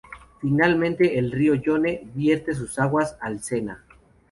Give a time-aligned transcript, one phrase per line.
[0.39, 3.83] Finalmente el río Yonne vierte sus aguas al Sena.